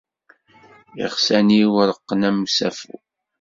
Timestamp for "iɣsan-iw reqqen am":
1.05-2.37